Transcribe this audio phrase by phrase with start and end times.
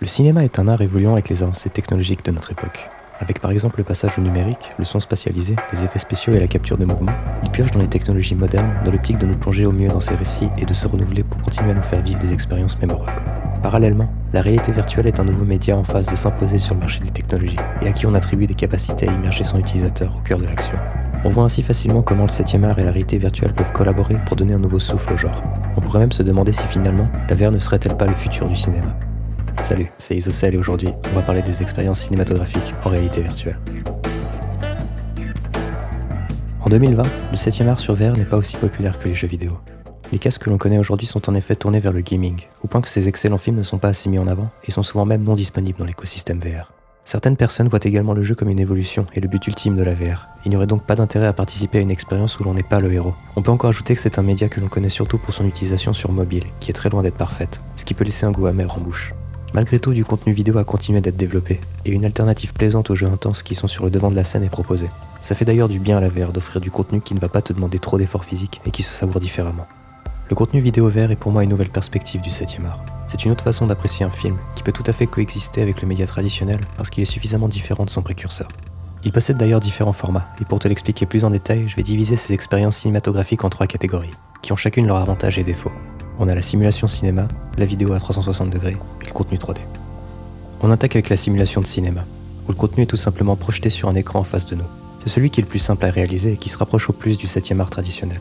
[0.00, 2.88] Le cinéma est un art évoluant avec les avancées technologiques de notre époque.
[3.18, 6.46] Avec par exemple le passage au numérique, le son spatialisé, les effets spéciaux et la
[6.46, 9.72] capture de mouvements, il pioche dans les technologies modernes dans l'optique de nous plonger au
[9.72, 12.32] mieux dans ces récits et de se renouveler pour continuer à nous faire vivre des
[12.32, 13.20] expériences mémorables.
[13.60, 17.00] Parallèlement, la réalité virtuelle est un nouveau média en phase de s'imposer sur le marché
[17.00, 20.38] des technologies et à qui on attribue des capacités à immerger son utilisateur au cœur
[20.38, 20.78] de l'action.
[21.24, 24.36] On voit ainsi facilement comment le 7 art et la réalité virtuelle peuvent collaborer pour
[24.36, 25.42] donner un nouveau souffle au genre.
[25.76, 28.54] On pourrait même se demander si finalement, la VR ne serait-elle pas le futur du
[28.54, 28.94] cinéma.
[29.60, 33.58] Salut, c'est Isocel et aujourd'hui, on va parler des expériences cinématographiques en réalité virtuelle.
[36.60, 39.58] En 2020, le 7 art sur VR n'est pas aussi populaire que les jeux vidéo.
[40.10, 42.80] Les casques que l'on connaît aujourd'hui sont en effet tournés vers le gaming, au point
[42.80, 45.22] que ces excellents films ne sont pas assez mis en avant et sont souvent même
[45.22, 46.72] non disponibles dans l'écosystème VR.
[47.04, 49.94] Certaines personnes voient également le jeu comme une évolution et le but ultime de la
[49.94, 50.28] VR.
[50.44, 52.80] Il n'y aurait donc pas d'intérêt à participer à une expérience où l'on n'est pas
[52.80, 53.14] le héros.
[53.36, 55.92] On peut encore ajouter que c'est un média que l'on connaît surtout pour son utilisation
[55.92, 58.74] sur mobile, qui est très loin d'être parfaite, ce qui peut laisser un goût amer
[58.74, 59.14] en bouche.
[59.54, 63.06] Malgré tout, du contenu vidéo a continué d'être développé, et une alternative plaisante aux jeux
[63.06, 64.90] intenses qui sont sur le devant de la scène est proposée.
[65.22, 67.40] Ça fait d'ailleurs du bien à la VR d'offrir du contenu qui ne va pas
[67.40, 69.66] te demander trop d'efforts physiques et qui se savoure différemment.
[70.28, 72.84] Le contenu vidéo VR est pour moi une nouvelle perspective du 7 art.
[73.06, 75.88] C'est une autre façon d'apprécier un film qui peut tout à fait coexister avec le
[75.88, 78.48] média traditionnel parce qu'il est suffisamment différent de son précurseur.
[79.04, 82.16] Il possède d'ailleurs différents formats, et pour te l'expliquer plus en détail, je vais diviser
[82.16, 84.10] ces expériences cinématographiques en trois catégories,
[84.42, 85.72] qui ont chacune leurs avantages et défauts
[86.18, 89.58] on a la simulation cinéma, la vidéo à 360 degrés et le contenu 3D.
[90.60, 92.04] On attaque avec la simulation de cinéma,
[92.46, 94.64] où le contenu est tout simplement projeté sur un écran en face de nous.
[94.98, 97.16] C'est celui qui est le plus simple à réaliser et qui se rapproche au plus
[97.16, 98.20] du 7 art traditionnel.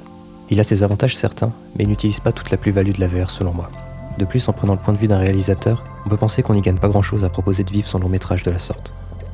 [0.50, 3.30] Il a ses avantages certains, mais il n'utilise pas toute la plus-value de la VR
[3.30, 3.70] selon moi.
[4.18, 6.62] De plus, en prenant le point de vue d'un réalisateur, on peut penser qu'on n'y
[6.62, 8.94] gagne pas grand-chose à proposer de vivre son long métrage de la sorte.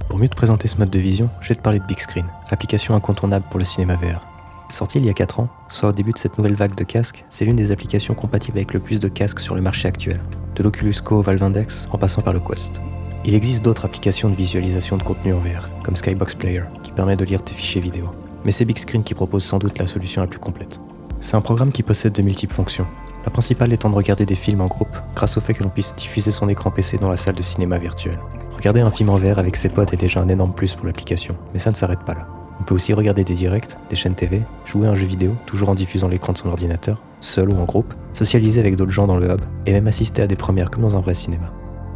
[0.09, 2.25] Pour mieux te présenter ce mode de vision, je vais te parler de Big Screen,
[2.50, 4.32] application incontournable pour le cinéma VR.
[4.73, 7.25] Sorti il y a 4 ans, soit au début de cette nouvelle vague de casques,
[7.29, 10.19] c'est l'une des applications compatibles avec le plus de casques sur le marché actuel,
[10.55, 12.81] de l'Oculus Go au Valve Index en passant par le Quest.
[13.23, 17.16] Il existe d'autres applications de visualisation de contenu en VR, comme Skybox Player, qui permet
[17.16, 18.09] de lire tes fichiers vidéo.
[18.45, 20.81] Mais c'est Big Screen qui propose sans doute la solution la plus complète.
[21.19, 22.88] C'est un programme qui possède de multiples fonctions,
[23.25, 25.94] la principale étant de regarder des films en groupe grâce au fait que l'on puisse
[25.95, 28.17] diffuser son écran PC dans la salle de cinéma virtuelle.
[28.55, 31.35] Regarder un film en VR avec ses potes est déjà un énorme plus pour l'application,
[31.53, 32.28] mais ça ne s'arrête pas là.
[32.63, 35.68] On peut aussi regarder des directs, des chaînes TV, jouer à un jeu vidéo, toujours
[35.68, 39.18] en diffusant l'écran de son ordinateur, seul ou en groupe, socialiser avec d'autres gens dans
[39.18, 41.52] le hub, et même assister à des premières comme dans un vrai cinéma.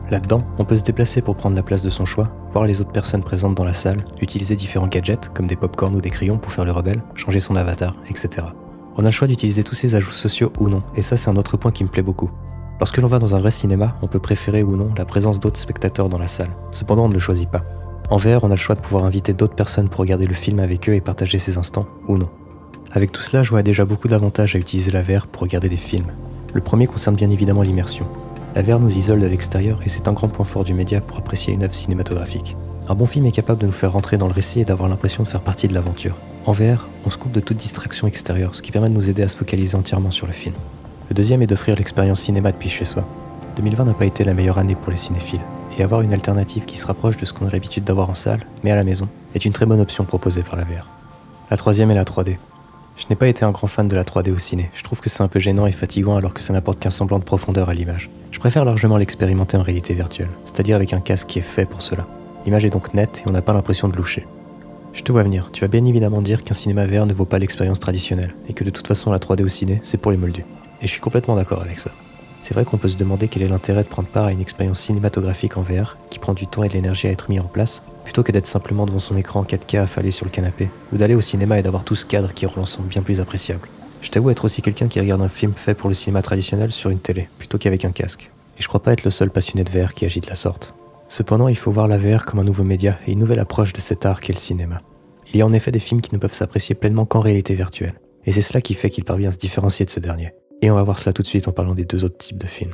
[0.10, 2.92] Là-dedans, on peut se déplacer pour prendre la place de son choix, voir les autres
[2.92, 6.52] personnes présentes dans la salle, utiliser différents gadgets comme des pop-corn ou des crayons pour
[6.52, 8.48] faire le rebelle, changer son avatar, etc.
[8.98, 11.38] On a le choix d'utiliser tous ces ajouts sociaux ou non, et ça c'est un
[11.38, 12.30] autre point qui me plaît beaucoup.
[12.82, 15.62] Lorsque l'on va dans un vrai cinéma, on peut préférer ou non la présence d'autres
[15.62, 16.52] spectateurs dans la salle.
[16.72, 17.64] Cependant, on ne le choisit pas.
[18.10, 20.60] En VR, on a le choix de pouvoir inviter d'autres personnes pour regarder le film
[20.60, 22.30] avec eux et partager ces instants, ou non.
[22.94, 25.76] Avec tout cela, je vois déjà beaucoup d'avantages à utiliser la VR pour regarder des
[25.76, 26.14] films.
[26.54, 28.08] Le premier concerne bien évidemment l'immersion.
[28.56, 31.18] La VR nous isole de l'extérieur et c'est un grand point fort du média pour
[31.18, 32.56] apprécier une œuvre cinématographique.
[32.88, 35.24] Un bon film est capable de nous faire rentrer dans le récit et d'avoir l'impression
[35.24, 36.16] de faire partie de l'aventure.
[36.46, 39.24] En VR, on se coupe de toute distraction extérieure, ce qui permet de nous aider
[39.24, 40.56] à se focaliser entièrement sur le film.
[41.10, 43.06] Le deuxième est d'offrir l'expérience cinéma depuis chez soi.
[43.58, 45.42] 2020 n'a pas été la meilleure année pour les cinéphiles
[45.78, 48.46] et avoir une alternative qui se rapproche de ce qu'on a l'habitude d'avoir en salle,
[48.64, 50.88] mais à la maison, est une très bonne option proposée par la VR.
[51.50, 52.38] La troisième est la 3D.
[52.98, 54.72] Je n'ai pas été un grand fan de la 3D au ciné.
[54.74, 57.20] Je trouve que c'est un peu gênant et fatigant alors que ça n'apporte qu'un semblant
[57.20, 58.10] de profondeur à l'image.
[58.32, 61.82] Je préfère largement l'expérimenter en réalité virtuelle, c'est-à-dire avec un casque qui est fait pour
[61.82, 62.08] cela.
[62.46, 64.26] L'image est donc nette et on n'a pas l'impression de loucher.
[64.94, 67.38] Je te vois venir, tu vas bien évidemment dire qu'un cinéma VR ne vaut pas
[67.38, 70.46] l'expérience traditionnelle, et que de toute façon la 3D au ciné, c'est pour les moldus.
[70.82, 71.92] Et je suis complètement d'accord avec ça.
[72.48, 74.80] C'est vrai qu'on peut se demander quel est l'intérêt de prendre part à une expérience
[74.80, 77.84] cinématographique en VR qui prend du temps et de l'énergie à être mis en place,
[78.06, 81.14] plutôt que d'être simplement devant son écran en 4K affalé sur le canapé, ou d'aller
[81.14, 83.68] au cinéma et d'avoir tout ce cadre qui rend l'ensemble bien plus appréciable.
[84.02, 86.90] Je t'avoue être aussi quelqu'un qui regarde un film fait pour le cinéma traditionnel sur
[86.90, 88.32] une télé, plutôt qu'avec un casque.
[88.58, 90.74] Et je crois pas être le seul passionné de VR qui agit de la sorte.
[91.10, 93.82] Cependant, il faut voir la VR comme un nouveau média et une nouvelle approche de
[93.82, 94.82] cet art qu'est le cinéma.
[95.34, 98.00] Il y a en effet des films qui ne peuvent s'apprécier pleinement qu'en réalité virtuelle,
[98.26, 100.32] et c'est cela qui fait qu'il parvient à se différencier de ce dernier.
[100.62, 102.48] Et on va voir cela tout de suite en parlant des deux autres types de
[102.48, 102.74] films.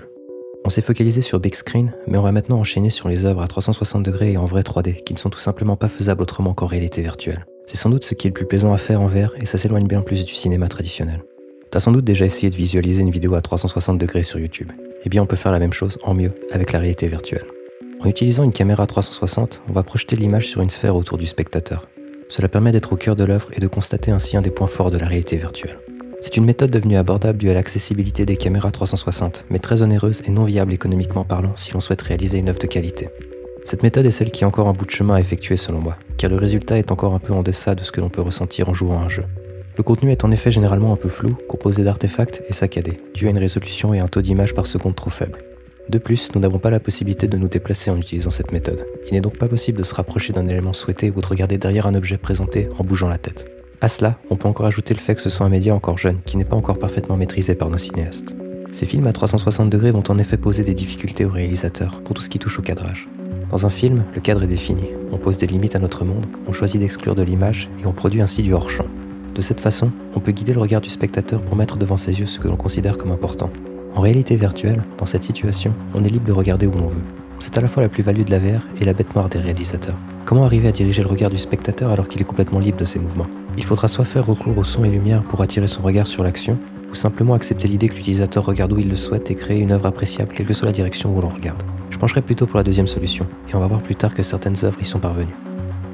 [0.65, 3.47] On s'est focalisé sur Big Screen, mais on va maintenant enchaîner sur les œuvres à
[3.47, 6.67] 360 degrés et en vrai 3D, qui ne sont tout simplement pas faisables autrement qu'en
[6.67, 7.45] réalité virtuelle.
[7.67, 9.57] C'est sans doute ce qui est le plus plaisant à faire en VR et ça
[9.57, 11.23] s'éloigne bien plus du cinéma traditionnel.
[11.71, 14.71] T'as sans doute déjà essayé de visualiser une vidéo à 360 degrés sur YouTube.
[15.03, 17.45] Eh bien on peut faire la même chose en mieux avec la réalité virtuelle.
[17.99, 21.87] En utilisant une caméra 360, on va projeter l'image sur une sphère autour du spectateur.
[22.29, 24.91] Cela permet d'être au cœur de l'œuvre et de constater ainsi un des points forts
[24.91, 25.79] de la réalité virtuelle.
[26.23, 30.31] C'est une méthode devenue abordable due à l'accessibilité des caméras 360, mais très onéreuse et
[30.31, 33.09] non viable économiquement parlant si l'on souhaite réaliser une œuvre de qualité.
[33.65, 35.97] Cette méthode est celle qui a encore un bout de chemin à effectuer selon moi,
[36.15, 38.69] car le résultat est encore un peu en deçà de ce que l'on peut ressentir
[38.69, 39.25] en jouant à un jeu.
[39.75, 43.31] Le contenu est en effet généralement un peu flou, composé d'artefacts et saccadé, dû à
[43.31, 45.39] une résolution et un taux d'image par seconde trop faible.
[45.89, 48.85] De plus, nous n'avons pas la possibilité de nous déplacer en utilisant cette méthode.
[49.07, 51.85] Il n'est donc pas possible de se rapprocher d'un élément souhaité ou de regarder derrière
[51.85, 53.45] un objet présenté en bougeant la tête.
[53.83, 56.21] À cela, on peut encore ajouter le fait que ce soit un média encore jeune,
[56.23, 58.33] qui n'est pas encore parfaitement maîtrisé par nos cinéastes.
[58.71, 62.21] Ces films à 360 degrés vont en effet poser des difficultés aux réalisateurs pour tout
[62.21, 63.09] ce qui touche au cadrage.
[63.51, 66.53] Dans un film, le cadre est défini, on pose des limites à notre monde, on
[66.53, 68.87] choisit d'exclure de l'image et on produit ainsi du hors-champ.
[69.35, 72.27] De cette façon, on peut guider le regard du spectateur pour mettre devant ses yeux
[72.27, 73.51] ce que l'on considère comme important.
[73.95, 77.03] En réalité virtuelle, dans cette situation, on est libre de regarder où l'on veut.
[77.39, 79.97] C'est à la fois la plus-value de la VR et la bête noire des réalisateurs.
[80.23, 82.99] Comment arriver à diriger le regard du spectateur alors qu'il est complètement libre de ses
[82.99, 83.27] mouvements?
[83.57, 86.57] Il faudra soit faire recours au son et lumière pour attirer son regard sur l'action,
[86.89, 89.87] ou simplement accepter l'idée que l'utilisateur regarde où il le souhaite et créer une œuvre
[89.87, 91.61] appréciable quelle que soit la direction où l'on regarde.
[91.89, 94.55] Je pencherai plutôt pour la deuxième solution, et on va voir plus tard que certaines
[94.63, 95.35] œuvres y sont parvenues.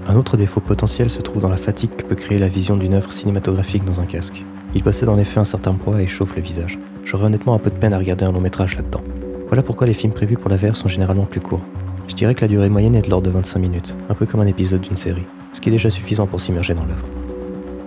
[0.07, 2.93] Un autre défaut potentiel se trouve dans la fatigue que peut créer la vision d'une
[2.93, 4.45] œuvre cinématographique dans un casque.
[4.73, 6.79] Il possède en effet un certain poids et chauffe le visage.
[7.03, 9.01] J'aurais honnêtement un peu de peine à regarder un long métrage là-dedans.
[9.47, 11.63] Voilà pourquoi les films prévus pour la VR sont généralement plus courts.
[12.07, 14.39] Je dirais que la durée moyenne est de l'ordre de 25 minutes, un peu comme
[14.39, 17.05] un épisode d'une série, ce qui est déjà suffisant pour s'immerger dans l'œuvre.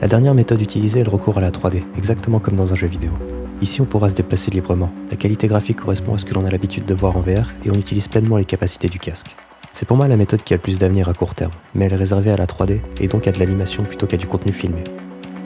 [0.03, 2.89] La dernière méthode utilisée est le recours à la 3D, exactement comme dans un jeu
[2.89, 3.13] vidéo.
[3.61, 4.91] Ici, on pourra se déplacer librement.
[5.13, 7.71] La qualité graphique correspond à ce que l'on a l'habitude de voir en VR et
[7.71, 9.37] on utilise pleinement les capacités du casque.
[9.73, 11.93] C'est pour moi la méthode qui a le plus d'avenir à court terme, mais elle
[11.93, 14.83] est réservée à la 3D et donc à de l'animation plutôt qu'à du contenu filmé.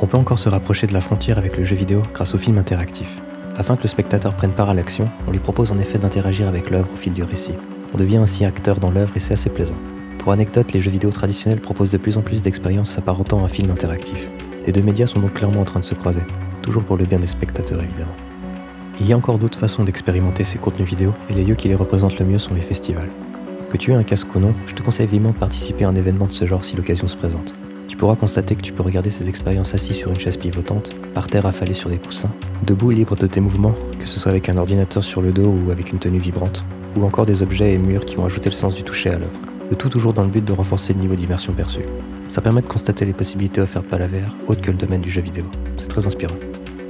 [0.01, 2.57] On peut encore se rapprocher de la frontière avec le jeu vidéo grâce au film
[2.57, 3.21] interactif.
[3.59, 6.71] Afin que le spectateur prenne part à l'action, on lui propose en effet d'interagir avec
[6.71, 7.53] l'œuvre au fil du récit.
[7.93, 9.77] On devient ainsi acteur dans l'œuvre et c'est assez plaisant.
[10.19, 13.49] Pour anecdote, les jeux vidéo traditionnels proposent de plus en plus d'expériences s'apparentant à un
[13.49, 14.31] film interactif.
[14.67, 16.23] Les deux médias sont donc clairement en train de se croiser,
[16.61, 18.17] toujours pour le bien des spectateurs évidemment.
[18.99, 21.75] Il y a encore d'autres façons d'expérimenter ces contenus vidéo et les lieux qui les
[21.75, 23.11] représentent le mieux sont les festivals.
[23.71, 25.95] Que tu aies un casque ou non, je te conseille vivement de participer à un
[25.95, 27.55] événement de ce genre si l'occasion se présente.
[27.87, 31.29] Tu pourras constater que tu peux regarder ces expériences assis sur une chaise pivotante, par
[31.29, 32.33] terre affalé sur des coussins,
[32.67, 35.47] debout et libre de tes mouvements, que ce soit avec un ordinateur sur le dos
[35.47, 36.65] ou avec une tenue vibrante,
[36.97, 39.41] ou encore des objets et murs qui vont ajouter le sens du toucher à l'œuvre.
[39.71, 41.81] Le tout toujours dans le but de renforcer le niveau d'immersion perçu.
[42.29, 45.11] Ça permet de constater les possibilités offertes par la VR, autre que le domaine du
[45.11, 45.45] jeu vidéo.
[45.77, 46.35] C'est très inspirant.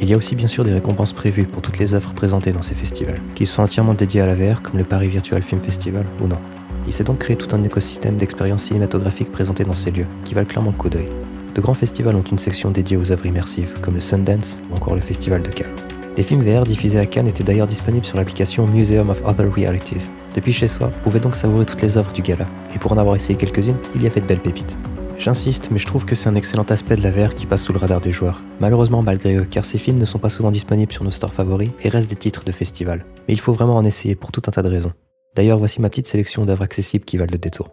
[0.00, 2.62] Il y a aussi bien sûr des récompenses prévues pour toutes les œuvres présentées dans
[2.62, 6.04] ces festivals, qu'ils soient entièrement dédiés à la VR comme le Paris Virtual Film Festival
[6.20, 6.38] ou non.
[6.86, 10.46] Il s'est donc créé tout un écosystème d'expériences cinématographiques présentées dans ces lieux, qui valent
[10.46, 11.08] clairement le coup d'œil.
[11.54, 14.94] De grands festivals ont une section dédiée aux œuvres immersives, comme le Sundance ou encore
[14.94, 15.74] le Festival de Cannes.
[16.16, 20.10] Les films VR diffusés à Cannes étaient d'ailleurs disponibles sur l'application Museum of Other Realities.
[20.34, 22.98] Depuis chez soi, vous pouvez donc savourer toutes les œuvres du gala, et pour en
[22.98, 24.78] avoir essayé quelques-unes, il y avait de belles pépites.
[25.18, 27.78] J'insiste, mais je trouve que c'est un excellent aspect de la qui passe sous le
[27.78, 28.42] radar des joueurs.
[28.60, 31.70] Malheureusement malgré eux, car ces films ne sont pas souvent disponibles sur nos stores favoris
[31.82, 33.04] et restent des titres de festival.
[33.26, 34.92] Mais il faut vraiment en essayer pour tout un tas de raisons.
[35.34, 37.70] D'ailleurs, voici ma petite sélection d'œuvres accessibles qui valent le détour.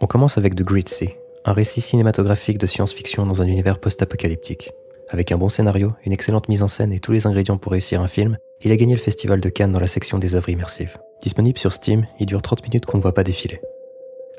[0.00, 4.70] On commence avec The Great Sea, un récit cinématographique de science-fiction dans un univers post-apocalyptique.
[5.10, 8.00] Avec un bon scénario, une excellente mise en scène et tous les ingrédients pour réussir
[8.00, 10.98] un film, il a gagné le Festival de Cannes dans la section des œuvres immersives.
[11.22, 13.60] Disponible sur Steam, il dure 30 minutes qu'on ne voit pas défiler.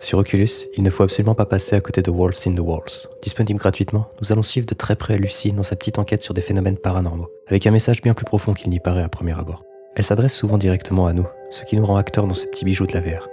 [0.01, 3.09] Sur Oculus, il ne faut absolument pas passer à côté de Wolves in the Walls.
[3.21, 6.41] Disponible gratuitement, nous allons suivre de très près Lucie dans sa petite enquête sur des
[6.41, 9.65] phénomènes paranormaux, avec un message bien plus profond qu'il n'y paraît à premier abord.
[9.95, 12.87] Elle s'adresse souvent directement à nous, ce qui nous rend acteurs dans ce petit bijou
[12.87, 13.27] de la VR.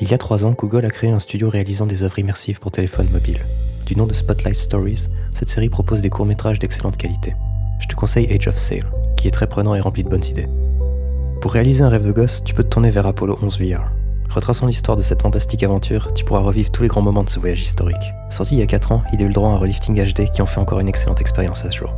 [0.00, 2.70] Il y a trois ans, Google a créé un studio réalisant des œuvres immersives pour
[2.70, 3.40] téléphone mobile.
[3.84, 7.34] Du nom de Spotlight Stories, cette série propose des courts-métrages d'excellente qualité.
[7.78, 8.84] Je te conseille Age of Sail,
[9.18, 10.48] qui est très prenant et rempli de bonnes idées.
[11.42, 13.90] Pour réaliser un rêve de gosse, tu peux te tourner vers Apollo 11 VR,
[14.30, 17.40] Retraçant l'histoire de cette fantastique aventure, tu pourras revivre tous les grands moments de ce
[17.40, 17.96] voyage historique.
[18.28, 20.30] Sorti il y a 4 ans, il a eu le droit à un relifting HD
[20.30, 21.94] qui en fait encore une excellente expérience à ce jour.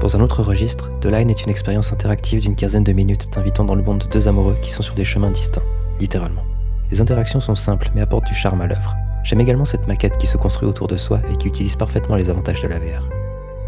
[0.00, 3.64] Dans un autre registre, The Line est une expérience interactive d'une quinzaine de minutes t'invitant
[3.64, 5.62] dans le monde de deux amoureux qui sont sur des chemins distincts,
[6.00, 6.42] littéralement.
[6.90, 8.96] Les interactions sont simples mais apportent du charme à l'œuvre.
[9.22, 12.28] J'aime également cette maquette qui se construit autour de soi et qui utilise parfaitement les
[12.28, 13.08] avantages de la VR.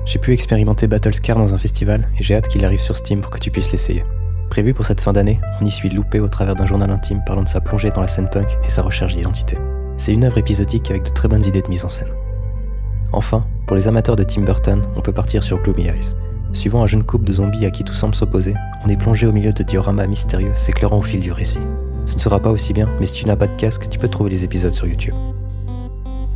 [0.04, 3.30] J'ai pu expérimenter Battlescar dans un festival et j'ai hâte qu'il arrive sur Steam pour
[3.30, 4.04] que tu puisses l'essayer.
[4.50, 7.42] Prévu pour cette fin d'année, on y suit Loupé au travers d'un journal intime parlant
[7.42, 9.58] de sa plongée dans la scène punk et sa recherche d'identité.
[9.96, 12.08] C'est une œuvre épisodique avec de très bonnes idées de mise en scène.
[13.12, 16.14] Enfin, pour les amateurs de Tim Burton, on peut partir sur Gloomy Eyes.
[16.52, 19.32] Suivant un jeune couple de zombies à qui tout semble s'opposer, on est plongé au
[19.32, 21.60] milieu de dioramas mystérieux s'éclairant au fil du récit.
[22.06, 24.08] Ce ne sera pas aussi bien, mais si tu n'as pas de casque, tu peux
[24.08, 25.14] trouver les épisodes sur YouTube.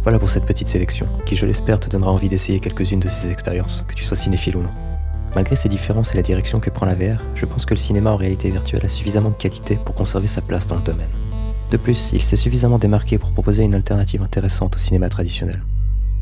[0.03, 3.31] Voilà pour cette petite sélection, qui je l'espère te donnera envie d'essayer quelques-unes de ces
[3.31, 4.92] expériences, que tu sois cinéphile ou non.
[5.35, 8.11] Malgré ces différences et la direction que prend la VR, je pense que le cinéma
[8.11, 11.09] en réalité virtuelle a suffisamment de qualité pour conserver sa place dans le domaine.
[11.71, 15.63] De plus, il s'est suffisamment démarqué pour proposer une alternative intéressante au cinéma traditionnel.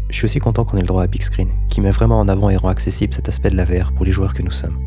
[0.09, 2.29] Je suis aussi content qu'on ait le droit à Big Screen, qui met vraiment en
[2.29, 4.79] avant et rend accessible cet aspect de la VR pour les joueurs que nous sommes.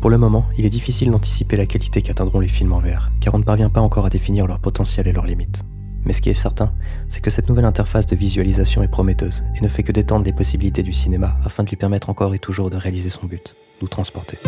[0.00, 3.34] Pour le moment, il est difficile d'anticiper la qualité qu'atteindront les films en VR, car
[3.34, 5.62] on ne parvient pas encore à définir leur potentiel et leurs limites.
[6.04, 6.72] Mais ce qui est certain,
[7.08, 10.32] c'est que cette nouvelle interface de visualisation est prometteuse et ne fait que détendre les
[10.32, 13.88] possibilités du cinéma afin de lui permettre encore et toujours de réaliser son but, nous
[13.88, 14.38] transporter.